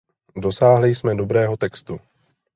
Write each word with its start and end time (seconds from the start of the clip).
Dosáhli 0.35 0.95
jsme 0.95 1.15
dobrého 1.15 1.57
textu. 1.57 1.99